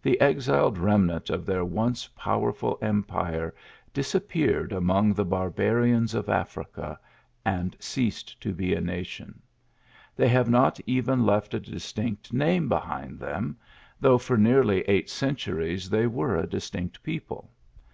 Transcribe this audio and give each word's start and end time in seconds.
The 0.00 0.18
exiled 0.18 0.78
remnant 0.78 1.28
of 1.28 1.44
their 1.44 1.62
once 1.62 2.08
powerful 2.16 2.78
empire 2.80 3.54
disappeared 3.92 4.72
among 4.72 5.14
th? 5.14 5.28
barbarians 5.28 6.14
of 6.14 6.30
Africa, 6.30 6.98
and 7.44 7.76
ceased 7.78 8.40
to 8.40 8.54
be 8.54 8.72
a 8.74 8.80
nation. 8.80 9.42
They 10.16 10.28
have 10.28 10.48
not 10.48 10.80
even 10.86 11.26
left 11.26 11.52
a 11.52 11.60
distinct 11.60 12.32
name 12.32 12.66
behind 12.66 13.18
them, 13.18 13.58
though 14.00 14.16
for 14.16 14.38
nearly 14.38 14.80
eight 14.88 15.10
centuries 15.10 15.90
they 15.90 16.06
were 16.06 16.34
a 16.38 16.46
distinct 16.48 17.02
people. 17.02 17.50